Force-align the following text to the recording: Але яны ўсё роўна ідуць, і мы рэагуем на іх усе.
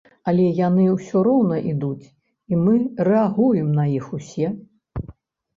Але 0.31 0.45
яны 0.59 0.85
ўсё 0.93 1.21
роўна 1.27 1.59
ідуць, 1.71 2.05
і 2.53 2.63
мы 2.63 2.73
рэагуем 3.11 3.69
на 3.77 3.85
іх 3.99 4.09
усе. 4.21 4.47